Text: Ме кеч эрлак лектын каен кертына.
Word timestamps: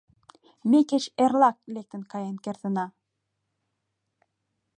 Ме 0.69 0.79
кеч 0.89 1.03
эрлак 1.23 1.57
лектын 1.73 2.01
каен 2.11 2.37
кертына. 2.43 2.85